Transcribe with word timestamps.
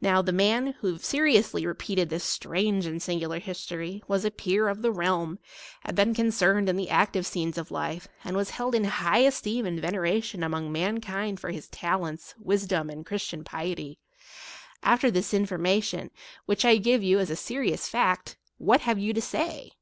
Now, 0.00 0.22
the 0.22 0.32
man, 0.32 0.68
who 0.80 0.96
seriously 0.96 1.66
repeated 1.66 2.08
this 2.08 2.24
strange 2.24 2.86
and 2.86 3.02
singular 3.02 3.38
history, 3.38 4.02
was 4.08 4.24
a 4.24 4.30
peer 4.30 4.66
of 4.66 4.80
the 4.80 4.90
realm, 4.90 5.38
had 5.84 5.94
been 5.94 6.14
concerned 6.14 6.70
in 6.70 6.76
the 6.76 6.88
active 6.88 7.26
scenes 7.26 7.58
of 7.58 7.70
life, 7.70 8.08
and 8.24 8.34
was 8.34 8.48
held 8.48 8.74
in 8.74 8.84
high 8.84 9.18
esteem 9.18 9.66
173 9.66 9.68
and 10.08 10.10
veneration 10.10 10.42
among 10.42 10.72
mankind 10.72 11.38
for 11.38 11.50
his 11.50 11.68
talents, 11.68 12.34
wisdom, 12.38 12.88
and 12.88 13.04
Christian 13.04 13.44
piety. 13.44 13.98
After 14.82 15.10
this 15.10 15.34
in 15.34 15.44
formation, 15.44 16.10
which 16.46 16.64
I 16.64 16.78
give 16.78 17.02
you 17.02 17.18
as 17.18 17.28
a 17.28 17.36
serious 17.36 17.86
fact, 17.86 18.38
what 18.56 18.80
have 18.80 18.98
you 18.98 19.12
to 19.12 19.20
say 19.20 19.72